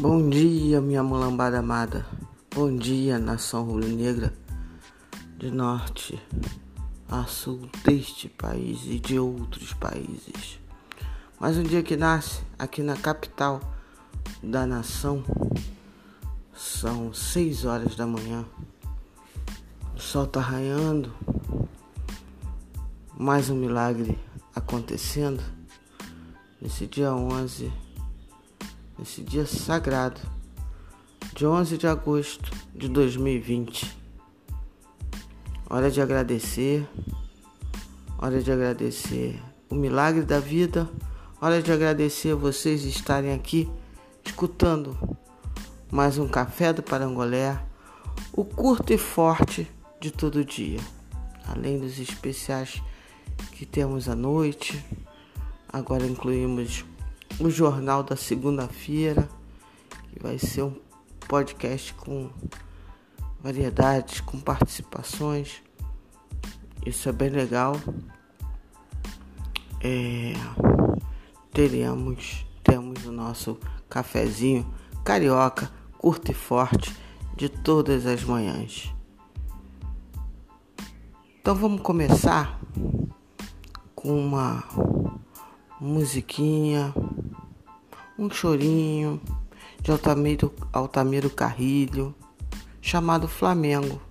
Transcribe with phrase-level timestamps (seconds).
[0.00, 2.06] Bom dia, minha mulambada amada.
[2.54, 4.32] Bom dia, nação rubro-negra
[5.36, 6.22] de norte
[7.08, 10.60] a sul deste país e de outros países.
[11.40, 13.60] Mais um dia que nasce aqui na capital
[14.40, 15.24] da nação.
[16.54, 18.46] São seis horas da manhã.
[19.96, 21.12] O sol tá raiando.
[23.18, 24.16] Mais um milagre
[24.54, 25.42] acontecendo
[26.62, 27.87] nesse dia 11
[28.98, 30.20] nesse dia sagrado
[31.34, 33.96] de 11 de agosto de 2020.
[35.70, 36.88] Hora de agradecer,
[38.18, 40.88] hora de agradecer o milagre da vida,
[41.40, 43.70] hora de agradecer vocês estarem aqui
[44.24, 44.98] escutando
[45.90, 47.58] mais um café do Parangolé,
[48.32, 49.70] o curto e forte
[50.00, 50.80] de todo dia,
[51.46, 52.82] além dos especiais
[53.52, 54.84] que temos à noite.
[55.70, 56.84] Agora incluímos
[57.40, 59.28] o jornal da segunda-feira,
[60.12, 60.74] que vai ser um
[61.28, 62.30] podcast com
[63.40, 65.62] variedades, com participações.
[66.84, 67.76] Isso é bem legal.
[69.80, 70.32] É,
[71.52, 74.66] teremos, temos o nosso cafezinho
[75.04, 76.94] carioca, curto e forte,
[77.36, 78.92] de todas as manhãs.
[81.40, 82.60] Então vamos começar
[83.94, 84.64] com uma
[85.80, 86.92] musiquinha
[88.18, 89.20] um chorinho
[89.80, 92.12] de Altamiro, Altamiro Carrilho,
[92.82, 94.02] chamado Flamengo.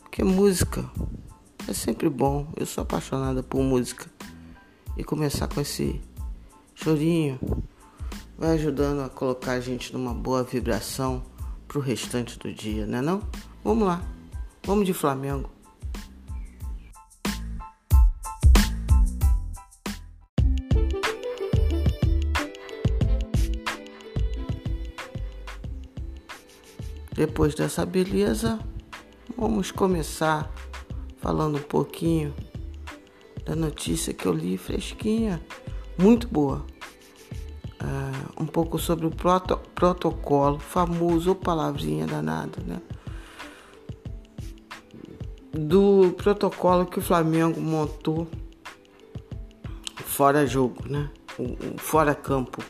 [0.00, 0.88] Porque música
[1.66, 4.06] é sempre bom, eu sou apaixonada por música.
[4.96, 6.00] E começar com esse
[6.74, 7.40] chorinho
[8.38, 11.24] vai ajudando a colocar a gente numa boa vibração
[11.66, 13.20] pro restante do dia, né não?
[13.64, 14.00] Vamos lá,
[14.64, 15.53] vamos de Flamengo.
[27.14, 28.58] Depois dessa beleza,
[29.38, 30.52] vamos começar
[31.18, 32.34] falando um pouquinho
[33.44, 35.40] da notícia que eu li fresquinha,
[35.96, 36.66] muito boa.
[37.80, 42.82] Uh, um pouco sobre o proto protocolo, famoso palavrinha danada, né?
[45.52, 48.26] Do protocolo que o Flamengo montou
[50.04, 51.08] fora jogo, né?
[51.38, 52.60] O, o fora campo,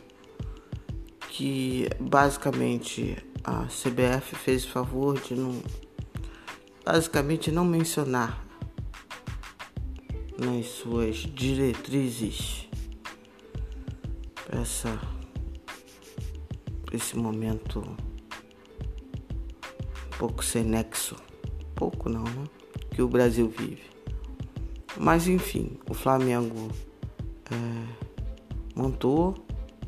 [1.31, 5.62] que basicamente a CBF fez o favor de não
[6.82, 8.43] basicamente não mencionar
[10.38, 12.66] nas suas diretrizes
[14.49, 14.99] essa
[16.91, 17.97] esse momento um
[20.19, 21.16] pouco sem nexo,
[21.75, 22.44] pouco não, né?
[22.93, 23.91] Que o Brasil vive.
[24.97, 26.71] Mas enfim, o Flamengo
[27.50, 27.56] é,
[28.77, 29.34] montou,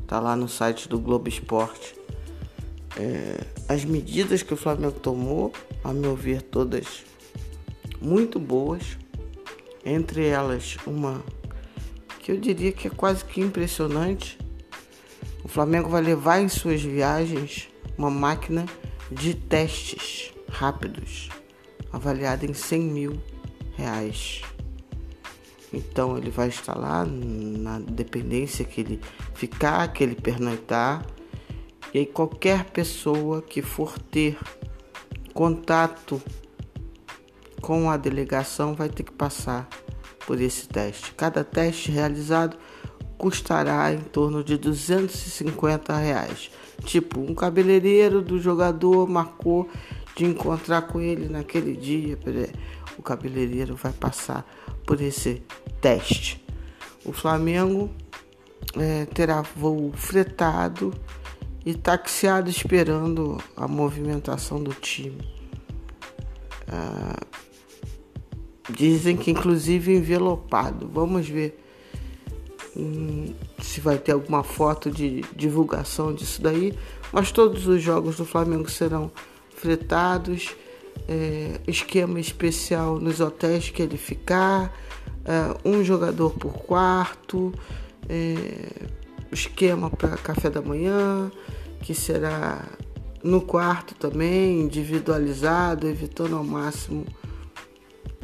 [0.05, 1.96] tá lá no site do Globo Esporte
[2.97, 5.53] é, as medidas que o Flamengo tomou,
[5.83, 7.03] a meu ver, todas
[8.01, 8.97] muito boas.
[9.85, 11.23] Entre elas, uma
[12.19, 14.37] que eu diria que é quase que impressionante.
[15.43, 18.65] O Flamengo vai levar em suas viagens uma máquina
[19.09, 21.29] de testes rápidos,
[21.93, 23.21] avaliada em 100 mil
[23.77, 24.41] reais.
[25.71, 29.01] Então ele vai instalar na dependência que ele
[29.33, 31.05] ficar, que ele pernoitar
[31.93, 34.37] e aí qualquer pessoa que for ter
[35.33, 36.21] contato
[37.61, 39.67] com a delegação vai ter que passar
[40.25, 41.13] por esse teste.
[41.13, 42.57] Cada teste realizado
[43.17, 46.51] custará em torno de 250 reais.
[46.83, 49.69] Tipo, um cabeleireiro do jogador marcou
[50.15, 52.17] de encontrar com ele naquele dia.
[52.97, 54.45] O cabeleireiro vai passar
[54.85, 55.43] por esse
[55.81, 56.43] teste.
[57.03, 57.89] O Flamengo
[58.75, 60.93] é, terá voo fretado
[61.67, 65.19] e taxiado esperando a movimentação do time.
[66.65, 67.19] Ah,
[68.69, 70.87] dizem que inclusive envelopado.
[70.87, 71.61] Vamos ver
[72.73, 76.73] hum, se vai ter alguma foto de divulgação disso daí.
[77.11, 79.11] Mas todos os jogos do Flamengo serão
[79.49, 80.55] fretados.
[81.05, 84.73] É, esquema especial nos hotéis que ele ficar,
[85.25, 87.53] é, um jogador por quarto,
[88.07, 88.37] é,
[89.33, 91.29] esquema para café da manhã,
[91.81, 92.63] que será
[93.23, 97.05] no quarto também, individualizado, evitando ao máximo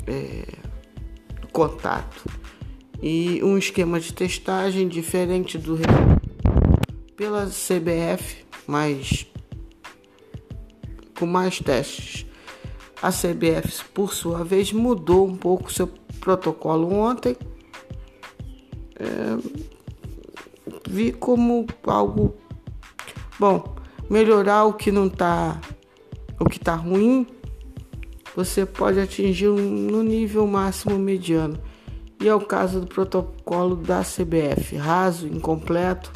[0.07, 0.45] é,
[1.51, 2.25] contato.
[3.01, 5.77] E um esquema de testagem diferente do
[7.15, 9.27] pela CBF, mas
[11.17, 12.25] com mais testes.
[13.01, 15.87] A CBF, por sua vez, mudou um pouco seu
[16.19, 17.35] protocolo ontem.
[18.95, 19.37] É,
[20.89, 22.35] vi como algo
[23.45, 23.75] Bom,
[24.09, 25.59] melhorar o que não tá,
[26.39, 27.27] o que tá ruim,
[28.33, 31.59] você pode atingir um, no nível máximo mediano.
[32.21, 36.09] E é o caso do protocolo da CBF, raso, incompleto.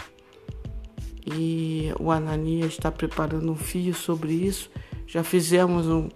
[1.26, 4.72] E o Ananias está preparando um fio sobre isso.
[5.06, 6.08] Já fizemos um,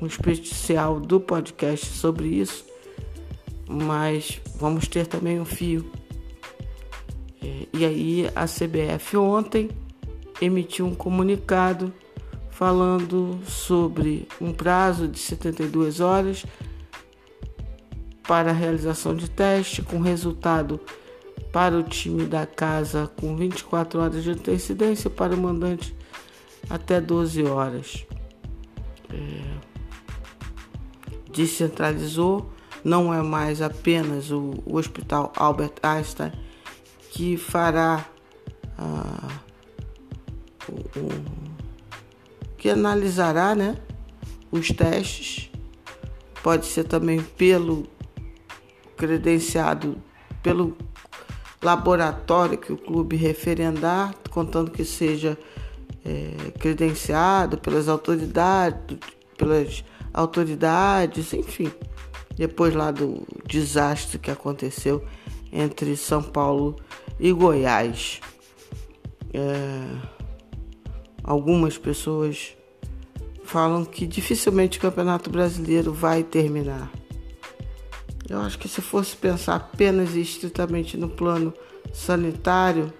[0.00, 2.64] um especial do podcast sobre isso,
[3.68, 5.84] mas vamos ter também um fio.
[7.42, 9.68] É, e aí a CBF ontem
[10.40, 11.92] emitiu um comunicado
[12.50, 16.46] falando sobre um prazo de 72 horas
[18.26, 20.80] para a realização de teste, com resultado
[21.52, 25.96] para o time da casa com 24 horas de antecedência, para o mandante
[26.68, 28.04] até 12 horas.
[29.10, 29.56] É,
[31.30, 32.50] descentralizou,
[32.82, 36.32] não é mais apenas o, o Hospital Albert Einstein
[37.10, 38.04] que fará
[38.76, 39.45] ah, o, o
[42.56, 43.76] que analisará né,
[44.50, 45.50] os testes.
[46.42, 47.86] Pode ser também pelo
[48.96, 49.96] credenciado,
[50.42, 50.76] pelo
[51.62, 55.36] laboratório que o clube referendar, contando que seja
[56.04, 58.98] é, credenciado pelas autoridades,
[59.36, 61.70] pelas autoridades, enfim.
[62.36, 65.04] Depois lá do desastre que aconteceu
[65.52, 66.76] entre São Paulo
[67.18, 68.20] e Goiás.
[69.32, 70.15] É
[71.26, 72.56] algumas pessoas
[73.44, 76.90] falam que dificilmente o Campeonato Brasileiro vai terminar.
[78.28, 81.52] Eu acho que se fosse pensar apenas e estritamente no plano
[81.92, 82.92] sanitário,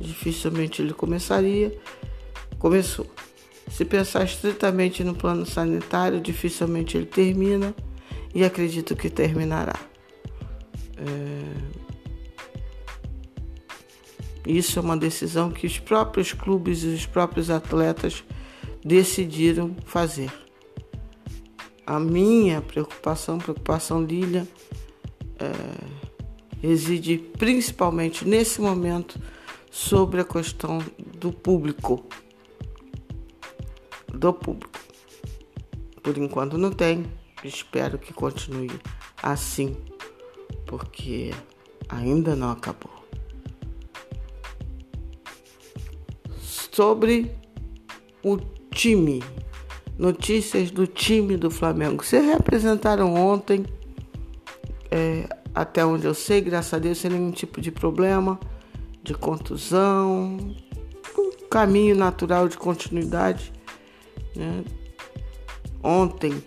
[0.00, 1.76] dificilmente ele começaria.
[2.58, 3.06] Começou.
[3.70, 7.74] Se pensar estritamente no plano sanitário, dificilmente ele termina
[8.34, 9.78] e acredito que terminará.
[10.98, 11.91] É...
[14.46, 18.24] Isso é uma decisão que os próprios clubes e os próprios atletas
[18.84, 20.32] decidiram fazer.
[21.86, 24.46] A minha preocupação, preocupação Lilia,
[25.38, 25.52] é,
[26.60, 29.20] reside principalmente nesse momento
[29.70, 30.78] sobre a questão
[31.16, 32.04] do público.
[34.12, 34.78] Do público.
[36.02, 37.06] Por enquanto não tem,
[37.44, 38.70] espero que continue
[39.22, 39.76] assim,
[40.66, 41.32] porque
[41.88, 42.91] ainda não acabou.
[46.72, 47.30] Sobre
[48.24, 48.38] o
[48.70, 49.22] time.
[49.98, 52.04] Notícias do time do Flamengo.
[52.04, 53.64] Se representaram ontem,
[54.90, 58.40] é, até onde eu sei, graças a Deus, sem nenhum tipo de problema,
[59.02, 60.38] de contusão,
[61.16, 63.52] um caminho natural de continuidade.
[64.34, 64.64] Né?
[65.82, 66.42] Ontem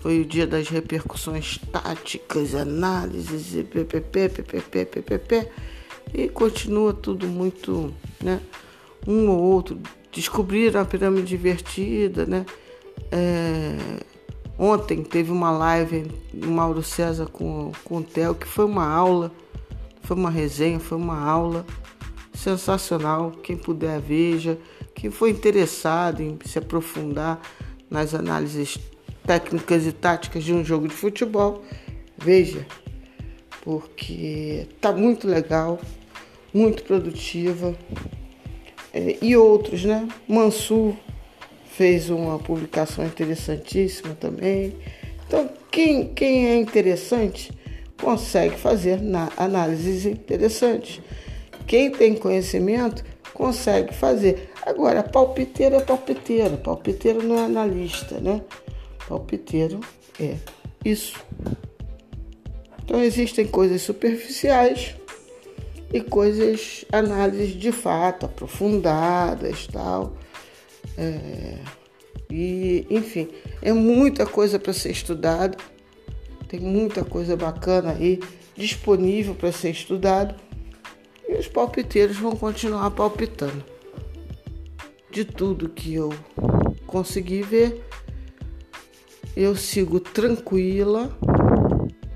[0.00, 5.48] foi o dia das repercussões táticas, análises, ppp, ppp, ppp,
[6.14, 7.92] e continua tudo muito,
[8.22, 8.40] né?
[9.06, 9.80] Um ou outro
[10.12, 12.46] descobriram a pirâmide invertida, né?
[13.12, 13.76] É,
[14.58, 19.30] ontem teve uma live do Mauro César com, com o Theo, que foi uma aula,
[20.02, 21.66] foi uma resenha, foi uma aula
[22.32, 23.32] sensacional.
[23.42, 24.58] Quem puder veja,
[24.94, 27.40] quem for interessado em se aprofundar
[27.90, 28.78] nas análises
[29.26, 31.62] técnicas e táticas de um jogo de futebol,
[32.16, 32.66] veja,
[33.62, 35.80] porque tá muito legal,
[36.54, 37.76] muito produtiva
[38.96, 40.08] é, e outros, né?
[40.26, 40.94] Mansur
[41.66, 44.74] fez uma publicação interessantíssima também.
[45.26, 47.52] Então, quem, quem é interessante
[48.00, 48.98] consegue fazer
[49.36, 51.02] análises interessantes.
[51.66, 54.50] Quem tem conhecimento consegue fazer.
[54.64, 58.40] Agora, palpiteiro é palpiteiro, palpiteiro não é analista, né?
[59.06, 59.80] Palpiteiro
[60.18, 60.36] é
[60.82, 61.22] isso.
[62.82, 64.94] Então existem coisas superficiais
[65.92, 70.16] e coisas, análises de fato, aprofundadas tal.
[70.96, 71.58] É,
[72.30, 73.28] e, enfim,
[73.62, 75.56] é muita coisa para ser estudado,
[76.48, 78.20] tem muita coisa bacana aí
[78.56, 80.34] disponível para ser estudado
[81.28, 83.64] e os palpiteiros vão continuar palpitando.
[85.10, 86.12] De tudo que eu
[86.86, 87.82] consegui ver,
[89.36, 91.16] eu sigo tranquila,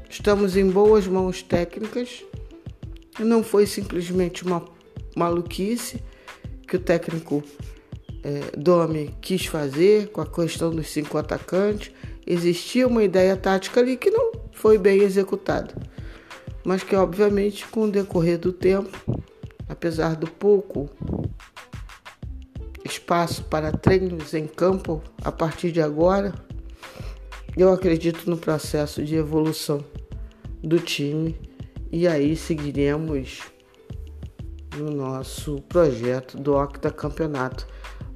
[0.08, 2.24] estamos em boas mãos técnicas
[3.18, 4.64] não foi simplesmente uma
[5.16, 6.02] maluquice
[6.66, 7.42] que o técnico
[8.22, 11.92] é, Domi quis fazer com a questão dos cinco atacantes.
[12.26, 15.74] Existia uma ideia tática ali que não foi bem executada,
[16.64, 19.22] mas que obviamente com o decorrer do tempo,
[19.68, 20.88] apesar do pouco
[22.84, 26.34] espaço para treinos em campo a partir de agora,
[27.56, 29.84] eu acredito no processo de evolução
[30.62, 31.36] do time
[31.92, 33.42] e aí seguiremos
[34.76, 37.66] no nosso projeto do Octa Campeonato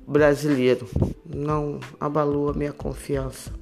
[0.06, 0.88] brasileiro.
[1.26, 3.52] Não abalou a minha confiança.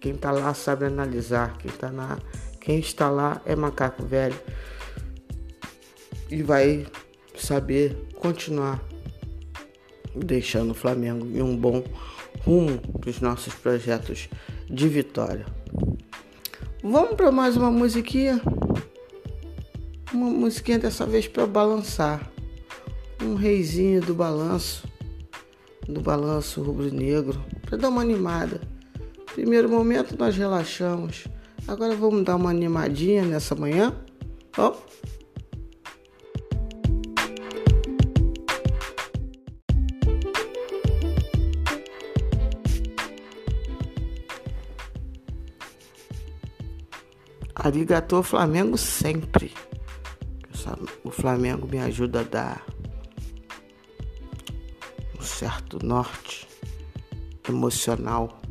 [0.00, 1.56] Quem está lá sabe analisar.
[1.58, 2.18] Quem, tá na,
[2.60, 4.38] quem está lá é macaco velho
[6.30, 6.86] e vai
[7.36, 8.82] saber continuar
[10.14, 11.84] deixando o Flamengo em um bom
[12.44, 14.28] rumo para os nossos projetos
[14.68, 15.46] de vitória.
[16.86, 18.42] Vamos para mais uma musiquinha?
[20.12, 22.30] Uma musiquinha dessa vez para balançar.
[23.22, 24.86] Um reizinho do balanço,
[25.88, 28.60] do balanço rubro-negro, para dar uma animada.
[29.32, 31.24] Primeiro momento nós relaxamos.
[31.66, 33.94] Agora vamos dar uma animadinha nessa manhã.
[34.58, 34.74] Ó.
[47.64, 49.50] Arigatô Flamengo sempre.
[51.02, 52.66] O Flamengo me ajuda a dar
[55.18, 56.46] um certo norte
[57.48, 58.42] emocional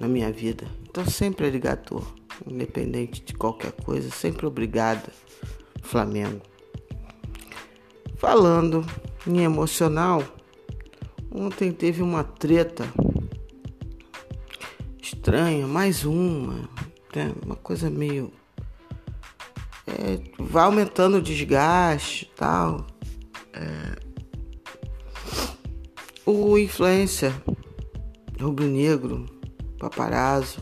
[0.00, 0.66] na minha vida.
[0.88, 2.02] Então sempre arigatô,
[2.46, 5.12] independente de qualquer coisa, sempre obrigada,
[5.82, 6.40] Flamengo.
[8.16, 8.82] Falando
[9.26, 10.24] em emocional,
[11.30, 12.90] ontem teve uma treta
[15.14, 16.68] estranha, mais uma,
[17.14, 17.32] né?
[17.44, 18.32] uma coisa meio.
[19.86, 22.86] É, vai aumentando o desgaste e tal.
[23.52, 23.96] É,
[26.24, 27.32] o influencer
[28.40, 29.26] rubro-negro,
[29.78, 30.60] paparazzo,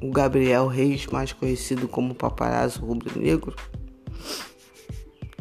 [0.00, 3.54] o Gabriel Reis, mais conhecido como paparazzo rubro-negro,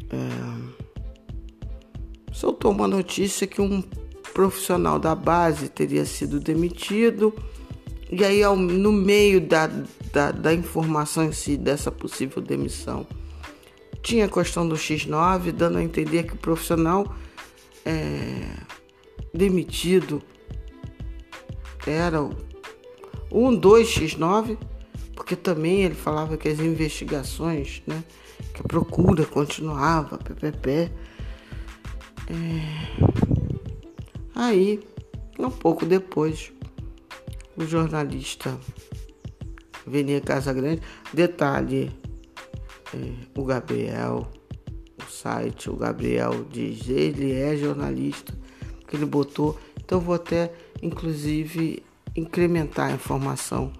[0.10, 0.74] é,
[2.34, 3.82] soltou uma notícia que um
[4.34, 7.34] profissional da base teria sido demitido
[8.12, 9.68] e aí, no meio da,
[10.12, 13.08] da, da informação em si dessa possível demissão,
[14.02, 17.16] tinha a questão do X9, dando a entender que o profissional
[17.86, 18.50] é,
[19.34, 20.22] demitido
[21.88, 22.32] era o
[23.32, 24.58] 12X9,
[25.16, 28.04] porque também ele falava que as investigações, né,
[28.54, 30.92] que a procura continuava, PPP.
[32.28, 32.52] É,
[34.36, 34.82] aí,
[35.40, 36.52] um pouco depois,
[37.62, 38.58] o jornalista
[39.86, 40.82] Venia Casagrande.
[41.14, 41.92] Detalhe,
[42.94, 44.28] é, o Gabriel,
[45.00, 48.34] o site, o Gabriel diz, ele é jornalista,
[48.88, 49.58] que ele botou.
[49.78, 50.52] Então vou até,
[50.82, 51.84] inclusive,
[52.16, 53.72] incrementar a informação.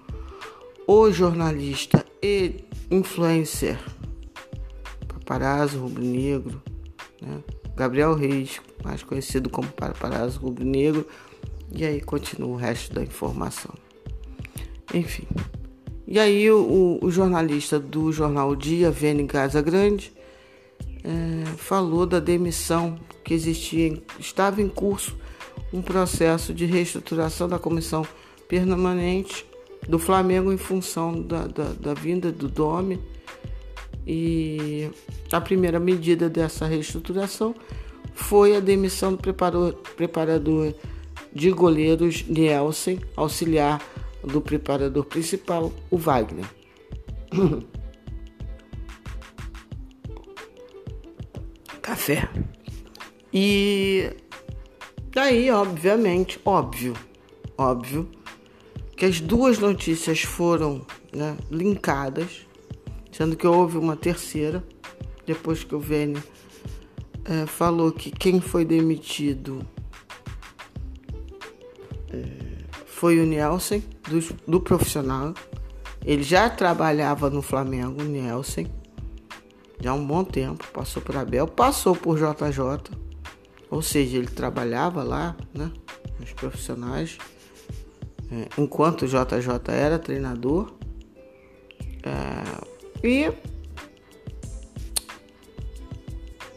[0.86, 3.78] O jornalista e influencer,
[5.08, 6.62] paparazzo rubro-negro,
[7.20, 7.42] né?
[7.74, 11.06] Gabriel Reis, mais conhecido como paparazzo rubro-negro,
[11.74, 13.74] e aí continua o resto da informação.
[14.92, 15.26] Enfim.
[16.06, 20.12] E aí o, o jornalista do jornal Dia, Vene Casa Grande,
[21.04, 25.16] é, falou da demissão que existia, estava em curso
[25.72, 28.06] um processo de reestruturação da comissão
[28.46, 29.46] permanente
[29.88, 33.00] do Flamengo em função da, da, da vinda do Dome.
[34.06, 34.90] E
[35.30, 37.54] a primeira medida dessa reestruturação
[38.14, 40.74] foi a demissão do preparador, preparador
[41.34, 43.80] de goleiros Nielsen, auxiliar
[44.22, 46.46] do preparador principal, o Wagner.
[51.82, 52.28] Café.
[53.32, 54.10] E
[55.10, 56.94] daí, obviamente, óbvio,
[57.56, 58.08] óbvio,
[58.96, 62.46] que as duas notícias foram né, linkadas,
[63.10, 64.62] sendo que houve uma terceira,
[65.26, 66.22] depois que o Vene
[67.24, 69.66] é, falou que quem foi demitido
[72.86, 75.34] foi o Nelson, do, do profissional.
[76.04, 78.66] Ele já trabalhava no Flamengo, o Nelson,
[79.80, 80.64] já há um bom tempo.
[80.72, 82.96] Passou por Abel, passou por JJ,
[83.70, 85.70] ou seja, ele trabalhava lá, né,
[86.18, 87.18] nos profissionais,
[88.30, 90.72] é, enquanto o JJ era treinador.
[92.04, 93.32] É, e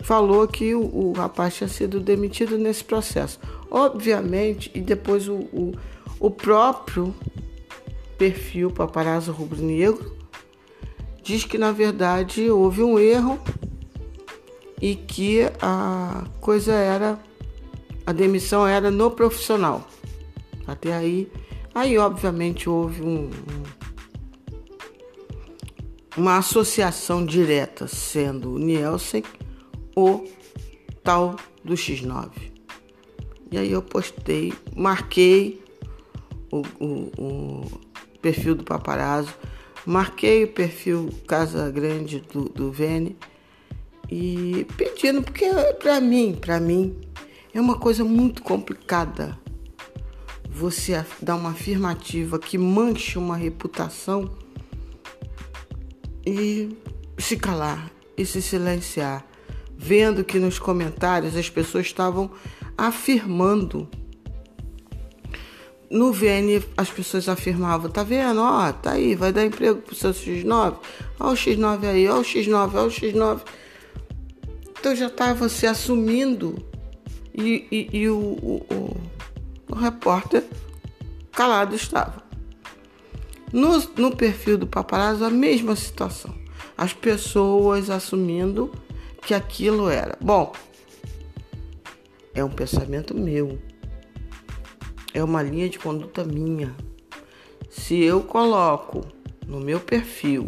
[0.02, 3.40] falou que o, o, rapaz tinha sido demitido nesse processo.
[3.70, 5.74] Obviamente, e depois o, o
[6.20, 7.14] o próprio
[8.18, 10.16] perfil Paparazzo Rubro Negro
[11.22, 13.40] diz que na verdade houve um erro
[14.82, 17.20] e que a coisa era
[18.06, 19.88] a demissão era no profissional.
[20.68, 21.32] Até aí,
[21.74, 23.30] aí obviamente houve um,
[26.16, 29.24] uma associação direta, sendo o Nielsen
[29.96, 30.24] o
[31.04, 32.55] tal do X9.
[33.56, 35.64] E aí eu postei, marquei
[36.52, 37.72] o, o, o
[38.22, 39.34] perfil do paparazzo,
[39.86, 43.16] marquei o perfil Casa Grande do, do Vene
[44.12, 45.46] e pedindo, porque
[45.80, 47.00] para mim, para mim,
[47.54, 49.40] é uma coisa muito complicada
[50.50, 54.36] você dar uma afirmativa que manche uma reputação
[56.28, 56.76] e
[57.18, 59.26] se calar e se silenciar,
[59.78, 62.30] vendo que nos comentários as pessoas estavam
[62.78, 63.88] afirmando.
[65.90, 68.42] No VN as pessoas afirmavam, tá vendo?
[68.42, 70.76] Ó, tá aí, vai dar emprego pro seu X9.
[71.20, 73.42] Ó o X9 aí, ó o X9, ó o X9.
[74.80, 76.64] Então já estava se assumindo
[77.34, 78.98] e, e, e o, o, o,
[79.72, 80.44] o, repórter
[81.32, 82.24] calado estava.
[83.52, 86.34] No, no perfil do paparazzo, a mesma situação.
[86.78, 88.72] As pessoas assumindo
[89.22, 90.18] que aquilo era.
[90.22, 90.54] Bom,
[92.36, 93.58] é um pensamento meu.
[95.14, 96.76] É uma linha de conduta minha.
[97.70, 99.02] Se eu coloco
[99.48, 100.48] no meu perfil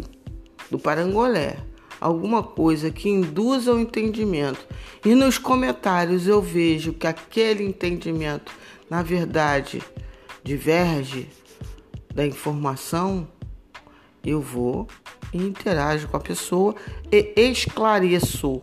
[0.70, 1.56] do Parangolé
[2.00, 4.64] alguma coisa que induza ao entendimento
[5.04, 8.52] e nos comentários eu vejo que aquele entendimento,
[8.88, 9.82] na verdade,
[10.44, 11.28] diverge
[12.14, 13.26] da informação,
[14.24, 14.86] eu vou
[15.32, 16.74] e interajo com a pessoa
[17.10, 18.62] e esclareço.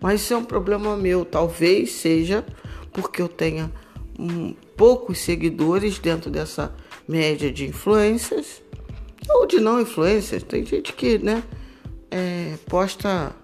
[0.00, 2.44] Mas isso é um problema meu, talvez seja
[2.92, 3.70] porque eu tenha
[4.18, 6.74] um, poucos seguidores dentro dessa
[7.06, 8.62] média de influências
[9.28, 10.42] ou de não influências.
[10.42, 11.42] Tem gente que, né?
[12.10, 13.34] é, posta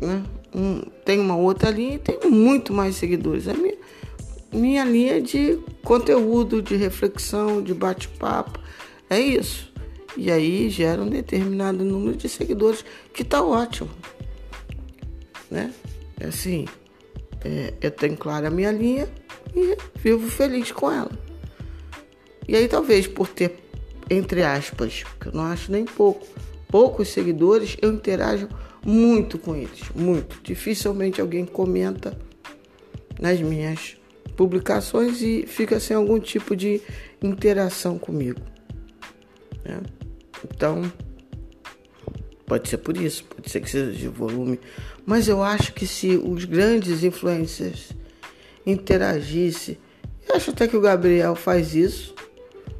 [0.00, 3.46] né, um, tem uma outra linha e tem muito mais seguidores.
[3.46, 3.76] É minha,
[4.52, 8.58] minha linha de conteúdo, de reflexão, de bate-papo.
[9.10, 9.70] É isso.
[10.16, 13.90] E aí gera um determinado número de seguidores que tá ótimo.
[15.50, 15.72] Né?
[16.20, 16.66] É assim,
[17.44, 19.08] é, eu tenho clara a minha linha
[19.54, 21.10] e vivo feliz com ela.
[22.46, 23.58] E aí talvez por ter,
[24.10, 26.26] entre aspas, que eu não acho nem pouco,
[26.68, 28.48] poucos seguidores, eu interajo
[28.84, 30.40] muito com eles, muito.
[30.42, 32.18] Dificilmente alguém comenta
[33.20, 33.96] nas minhas
[34.36, 36.80] publicações e fica sem algum tipo de
[37.22, 38.40] interação comigo.
[39.64, 39.80] Né?
[40.44, 40.90] Então,
[42.46, 44.60] pode ser por isso, pode ser que seja de volume,
[45.08, 47.92] mas eu acho que se os grandes influencers
[48.66, 49.78] interagissem,
[50.28, 52.14] eu acho até que o Gabriel faz isso,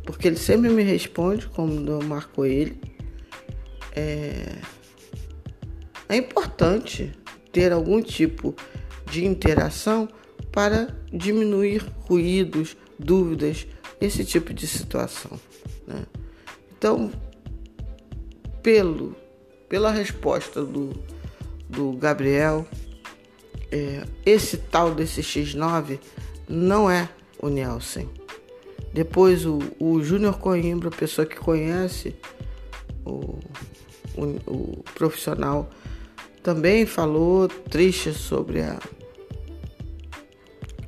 [0.04, 2.78] porque ele sempre me responde quando eu marco ele
[3.96, 4.56] é,
[6.06, 7.10] é importante
[7.50, 8.54] ter algum tipo
[9.10, 10.06] de interação
[10.52, 13.66] para diminuir ruídos, dúvidas,
[14.02, 15.40] esse tipo de situação.
[15.86, 16.04] Né?
[16.76, 17.10] Então,
[18.62, 19.16] pelo,
[19.66, 20.92] pela resposta do,
[21.68, 22.66] do Gabriel,
[23.70, 25.98] é, esse tal desse X9
[26.48, 28.08] não é o Nielsen.
[28.92, 32.14] Depois o, o Júnior Coimbra, pessoa que conhece
[33.04, 33.38] o
[34.18, 35.70] o, o profissional
[36.42, 38.78] também falou triste sobre a,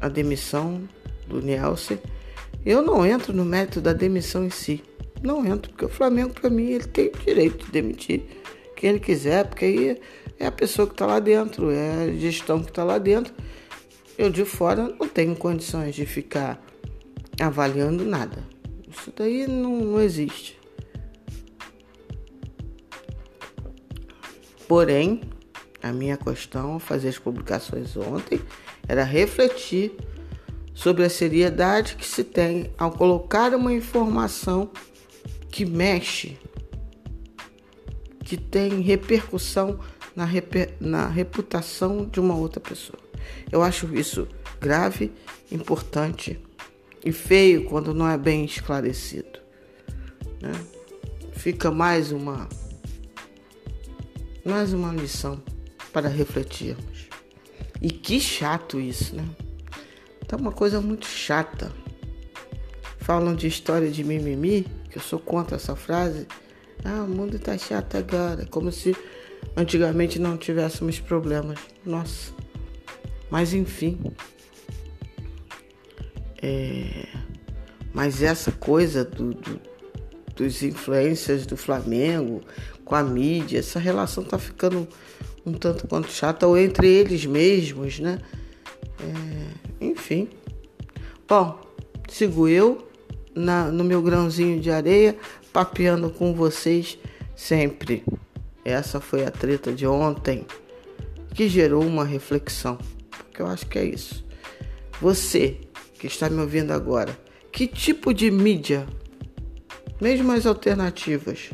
[0.01, 0.83] a demissão
[1.27, 1.99] do Nielsen.
[2.65, 4.83] Eu não entro no mérito da demissão em si.
[5.23, 8.23] Não entro, porque o Flamengo, para mim, ele tem o direito de demitir
[8.77, 10.01] quem ele quiser, porque aí
[10.41, 13.35] é a pessoa que está lá dentro, é a gestão que está lá dentro.
[14.17, 16.59] Eu de fora não tenho condições de ficar
[17.39, 18.43] avaliando nada.
[18.89, 20.59] Isso daí não, não existe.
[24.67, 25.21] Porém,
[25.83, 28.41] a minha questão ao fazer as publicações ontem
[28.89, 29.93] era refletir
[30.73, 34.71] sobre a seriedade que se tem ao colocar uma informação
[35.51, 36.39] que mexe,
[38.25, 39.79] que tem repercussão
[40.15, 42.99] na, reper, na reputação de uma outra pessoa.
[43.51, 44.27] Eu acho isso
[44.61, 45.13] grave,
[45.51, 46.39] importante
[47.05, 49.39] e feio quando não é bem esclarecido.
[50.41, 50.53] Né?
[51.33, 52.49] Fica mais uma
[54.45, 55.43] mais uma lição
[55.93, 57.09] para refletirmos.
[57.81, 59.25] E que chato isso, né?
[60.27, 61.73] Tá uma coisa muito chata.
[62.99, 66.27] Falam de história de mimimi, que eu sou contra essa frase.
[66.85, 68.47] Ah, o mundo tá chato agora.
[68.47, 68.97] Como se
[69.57, 71.59] antigamente não tivéssemos problemas.
[71.85, 72.33] Nossa.
[73.31, 73.99] Mas enfim.
[76.43, 77.07] É...
[77.93, 79.61] Mas essa coisa do, do,
[80.37, 82.41] dos influencers do Flamengo
[82.85, 84.89] com a mídia, essa relação tá ficando
[85.45, 88.19] um tanto quanto chata, ou entre eles mesmos, né?
[89.01, 90.29] É, enfim.
[91.29, 91.61] Bom,
[92.09, 92.87] sigo eu
[93.35, 95.17] na, no meu grãozinho de areia,
[95.53, 96.99] papeando com vocês
[97.35, 98.05] sempre.
[98.65, 100.47] Essa foi a treta de ontem
[101.35, 102.79] que gerou uma reflexão,
[103.11, 104.25] porque eu acho que é isso.
[105.01, 105.59] Você
[105.99, 107.17] que está me ouvindo agora,
[107.53, 108.87] que tipo de mídia,
[110.01, 111.51] mesmo as alternativas,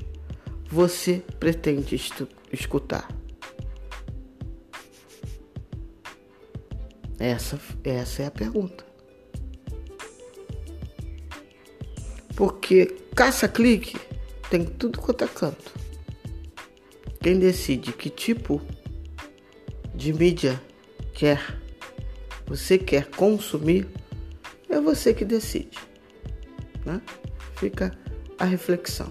[0.69, 2.01] você pretende
[2.53, 3.09] escutar?
[7.19, 8.85] Essa, essa é a pergunta.
[12.37, 13.97] Porque caça-clique
[14.51, 15.73] tem tudo quanto é canto.
[17.27, 18.63] Quem decide que tipo
[19.93, 20.63] de mídia
[21.13, 21.59] quer,
[22.47, 23.89] você quer consumir,
[24.71, 25.77] é você que decide.
[26.85, 27.03] Né?
[27.57, 27.91] Fica
[28.39, 29.11] a reflexão.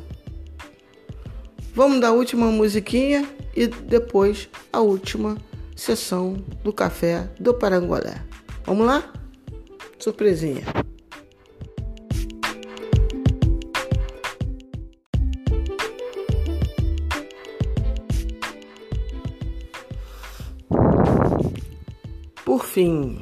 [1.73, 5.37] Vamos dar a última musiquinha e depois a última
[5.75, 8.23] sessão do café do Parangolé.
[8.65, 9.11] Vamos lá?
[9.99, 10.63] Surpresinha.
[22.75, 23.17] Fim,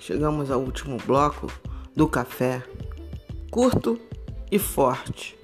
[0.00, 1.46] chegamos ao último bloco
[1.94, 2.60] do café,
[3.48, 4.00] curto
[4.50, 5.38] e forte.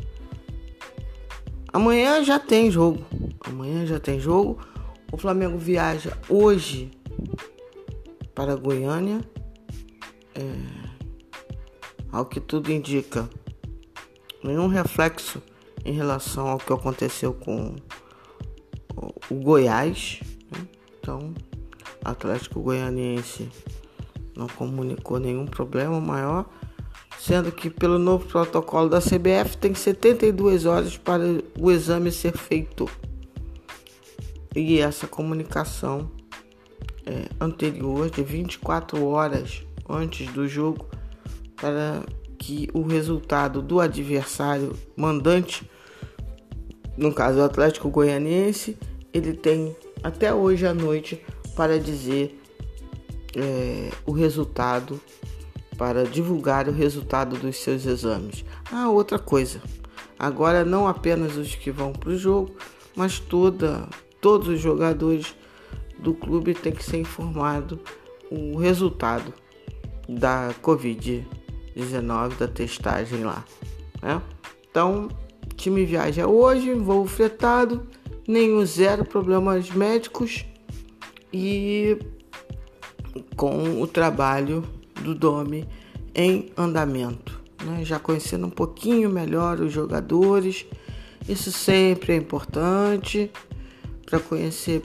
[1.72, 3.06] Amanhã já tem jogo.
[3.42, 4.58] Amanhã já tem jogo.
[5.12, 6.90] O Flamengo viaja hoje
[8.34, 9.20] para Goiânia.
[10.34, 10.42] É,
[12.10, 13.30] ao que tudo indica,
[14.42, 15.40] nenhum reflexo
[15.84, 17.76] em relação ao que aconteceu com
[19.30, 20.18] o Goiás.
[20.50, 20.66] Né?
[20.98, 21.32] Então,
[22.04, 23.48] Atlético Goianiense
[24.36, 26.46] não comunicou nenhum problema maior,
[27.18, 31.22] sendo que pelo novo protocolo da CBF tem 72 horas para
[31.58, 32.88] o exame ser feito.
[34.56, 36.10] E essa comunicação
[37.06, 40.86] é, anterior de 24 horas antes do jogo
[41.56, 42.02] para
[42.38, 45.68] que o resultado do adversário mandante,
[46.96, 48.78] no caso o Atlético Goianiense,
[49.12, 51.22] ele tem até hoje à noite
[51.54, 52.40] para dizer
[53.36, 55.00] é, o resultado,
[55.76, 58.44] para divulgar o resultado dos seus exames.
[58.70, 59.62] Ah, outra coisa.
[60.18, 62.54] Agora não apenas os que vão para o jogo,
[62.94, 63.88] mas toda,
[64.20, 65.34] todos os jogadores
[65.98, 67.80] do clube têm que ser informado
[68.30, 69.32] o resultado
[70.08, 73.44] da Covid-19, da testagem lá.
[74.02, 74.20] Né?
[74.70, 75.08] Então,
[75.56, 77.86] time viaja hoje, voo fretado,
[78.26, 80.44] nenhum zero problemas médicos
[81.32, 81.98] e
[83.36, 84.64] com o trabalho
[85.02, 85.66] do Domi
[86.14, 87.84] em andamento, né?
[87.84, 90.66] já conhecendo um pouquinho melhor os jogadores.
[91.28, 93.30] Isso sempre é importante
[94.04, 94.82] para conhecer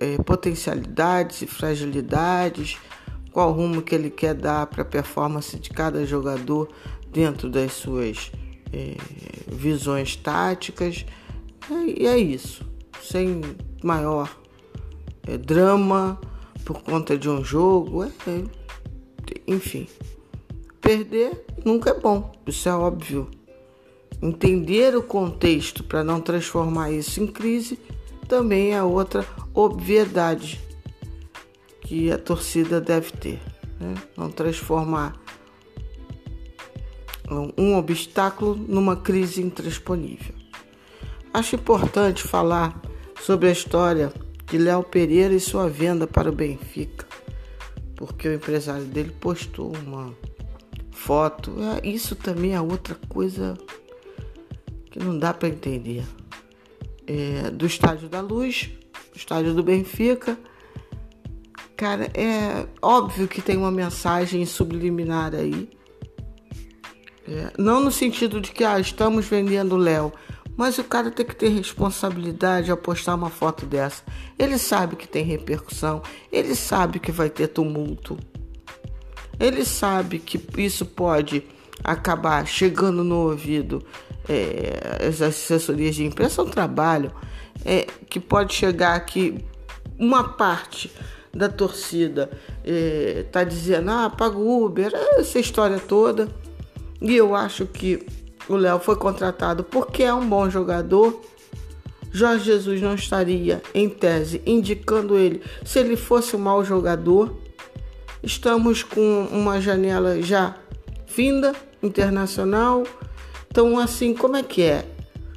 [0.00, 2.78] é, potencialidades e fragilidades,
[3.32, 6.68] qual rumo que ele quer dar para a performance de cada jogador
[7.12, 8.32] dentro das suas
[8.72, 8.96] é,
[9.46, 11.04] visões táticas.
[11.70, 12.64] E é isso,
[13.02, 13.42] sem
[13.82, 14.40] maior
[15.30, 16.20] é, drama
[16.64, 18.10] por conta de um jogo, é,
[19.46, 19.86] enfim.
[20.80, 23.28] Perder nunca é bom, isso é óbvio.
[24.20, 27.78] Entender o contexto para não transformar isso em crise
[28.28, 30.60] também é outra obviedade
[31.80, 33.40] que a torcida deve ter.
[33.78, 33.94] Né?
[34.16, 35.14] Não transformar
[37.56, 40.34] um obstáculo numa crise intransponível.
[41.32, 42.80] Acho importante falar
[43.20, 44.12] sobre a história
[44.50, 47.06] de Léo Pereira e sua venda para o Benfica,
[47.94, 50.12] porque o empresário dele postou uma
[50.90, 51.54] foto.
[51.62, 53.56] É, isso também é outra coisa
[54.90, 56.04] que não dá para entender.
[57.06, 58.70] É, do Estádio da Luz,
[59.14, 60.38] Estádio do Benfica.
[61.76, 65.70] Cara, é óbvio que tem uma mensagem subliminar aí.
[67.26, 70.12] É, não no sentido de que ah, estamos vendendo Léo,
[70.60, 74.02] mas o cara tem que ter responsabilidade ao postar uma foto dessa.
[74.38, 78.18] Ele sabe que tem repercussão, ele sabe que vai ter tumulto.
[79.38, 81.42] Ele sabe que isso pode
[81.82, 83.82] acabar chegando no ouvido.
[84.28, 87.10] É, as assessorias de imprensa é um trabalho
[87.64, 89.42] é, que pode chegar que
[89.98, 90.92] uma parte
[91.32, 92.30] da torcida
[92.62, 96.28] é, dizendo: ah, paga o Uber, essa história toda.
[97.00, 98.19] E eu acho que
[98.50, 101.20] o Léo foi contratado porque é um bom jogador.
[102.12, 107.36] Jorge Jesus não estaria, em tese, indicando ele se ele fosse um mau jogador.
[108.22, 110.56] Estamos com uma janela já
[111.06, 112.84] finda, internacional.
[113.48, 114.84] Então, assim, como é que é?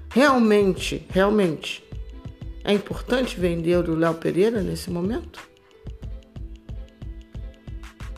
[0.10, 1.84] Realmente, realmente,
[2.64, 5.40] é importante vender o Léo Pereira nesse momento?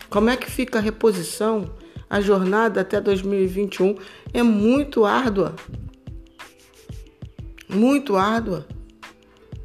[0.09, 1.69] Como é que fica a reposição
[2.09, 3.95] a jornada até 2021
[4.35, 5.55] é muito árdua.
[7.69, 8.67] Muito árdua.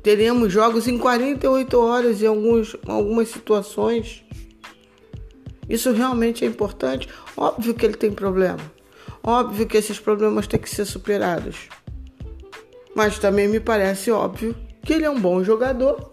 [0.00, 4.24] Teremos jogos em 48 horas em alguns, algumas situações.
[5.68, 7.08] Isso realmente é importante.
[7.36, 8.60] Óbvio que ele tem problema.
[9.24, 11.68] Óbvio que esses problemas têm que ser superados.
[12.94, 14.54] Mas também me parece óbvio
[14.84, 16.12] que ele é um bom jogador,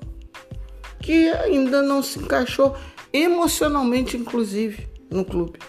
[0.99, 2.75] que ainda não se encaixou
[3.13, 5.59] emocionalmente, inclusive, no clube.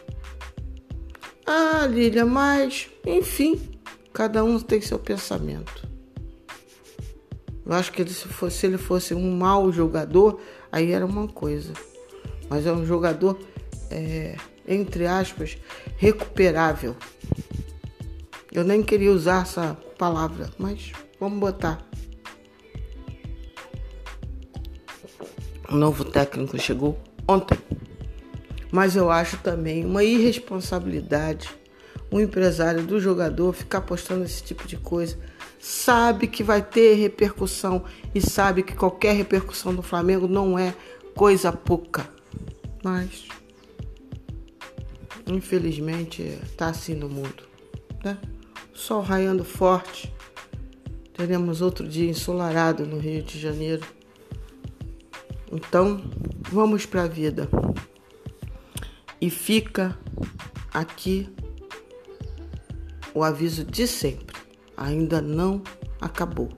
[1.51, 3.59] Ah, Lilia, mas, enfim,
[4.13, 5.89] cada um tem seu pensamento.
[7.65, 10.39] Eu acho que ele, se, fosse, se ele fosse um mau jogador,
[10.71, 11.73] aí era uma coisa.
[12.51, 13.39] Mas é um jogador,
[13.91, 15.57] é, entre aspas,
[15.97, 16.95] recuperável.
[18.53, 21.83] Eu nem queria usar essa palavra, mas vamos botar.
[25.71, 27.57] O novo técnico chegou ontem.
[28.71, 31.49] Mas eu acho também uma irresponsabilidade
[32.11, 35.19] o empresário do jogador ficar postando esse tipo de coisa.
[35.59, 40.75] Sabe que vai ter repercussão e sabe que qualquer repercussão do Flamengo não é
[41.15, 42.09] coisa pouca.
[42.83, 43.27] Mas
[45.27, 47.43] infelizmente tá assim no mundo,
[48.03, 48.17] né?
[48.73, 50.15] Sol raiando forte.
[51.13, 53.85] Teremos outro dia ensolarado no Rio de Janeiro.
[55.51, 56.01] Então,
[56.51, 57.49] vamos para a vida.
[59.21, 59.99] E fica
[60.73, 61.29] aqui
[63.15, 64.37] o aviso de sempre.
[64.77, 65.63] Ainda não
[66.01, 66.49] acabou.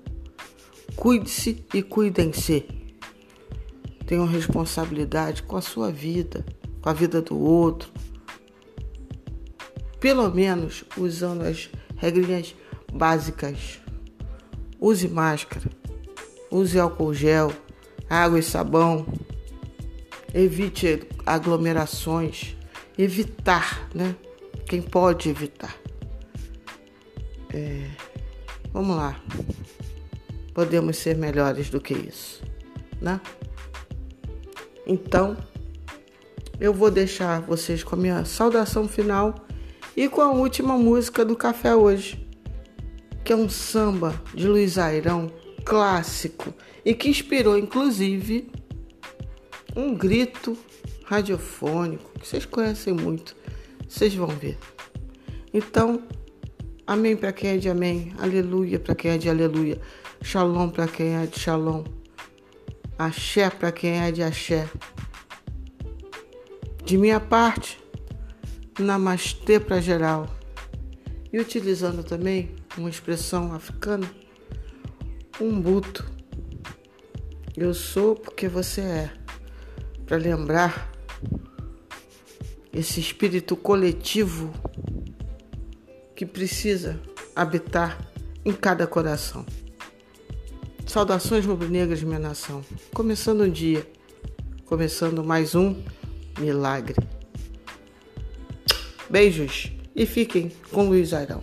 [0.94, 2.66] Cuide-se e cuidem-se.
[4.07, 6.44] Tenham responsabilidade com a sua vida,
[6.83, 7.90] com a vida do outro.
[9.99, 12.55] Pelo menos usando as regrinhas
[12.92, 13.81] básicas.
[14.79, 15.70] Use máscara,
[16.51, 17.53] use álcool gel,
[18.09, 19.07] água e sabão.
[20.33, 22.57] Evite aglomerações.
[22.97, 24.14] Evitar, né?
[24.66, 25.77] Quem pode evitar.
[27.53, 27.87] É,
[28.73, 29.21] vamos lá.
[30.55, 32.43] Podemos ser melhores do que isso,
[33.01, 33.21] né?
[34.87, 35.37] Então,
[36.61, 39.35] eu vou deixar vocês com a minha saudação final
[39.97, 42.27] e com a última música do café hoje,
[43.25, 45.31] que é um samba de Luiz Airão
[45.64, 46.53] clássico
[46.85, 48.51] e que inspirou inclusive
[49.76, 50.56] um grito
[51.04, 53.37] radiofônico que vocês conhecem muito.
[53.88, 54.59] Vocês vão ver.
[55.52, 56.02] Então,
[56.87, 59.80] amém para quem é de amém, aleluia para quem é de aleluia,
[60.22, 61.85] shalom para quem é de shalom,
[62.98, 64.68] axé para quem é de axé.
[66.85, 67.78] De minha parte,
[68.78, 70.28] namastê para geral.
[71.33, 74.11] E utilizando também uma expressão africana,
[75.40, 76.04] um buto.
[77.56, 79.19] Eu sou porque você é.
[80.11, 80.90] Para lembrar
[82.73, 84.53] esse espírito coletivo
[86.16, 87.01] que precisa
[87.37, 88.11] habitar
[88.44, 89.46] em cada coração.
[90.85, 92.64] Saudações rubro-negras, minha nação.
[92.92, 93.88] Começando um dia,
[94.66, 95.81] começando mais um
[96.40, 96.96] milagre.
[99.09, 101.40] Beijos e fiquem com Luiz Airão.